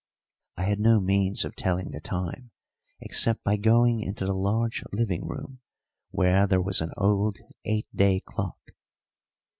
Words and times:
I 0.57 0.63
had 0.63 0.79
no 0.79 0.99
means 0.99 1.45
of 1.45 1.55
telling 1.55 1.91
the 1.91 1.99
time, 2.01 2.49
except 3.01 3.43
by 3.43 3.55
going 3.57 4.01
into 4.01 4.25
the 4.25 4.33
large 4.33 4.83
living 4.91 5.27
room, 5.27 5.59
where 6.09 6.47
there 6.47 6.59
was 6.59 6.81
an 6.81 6.89
old 6.97 7.37
eight 7.65 7.85
day 7.95 8.19
clock. 8.19 8.71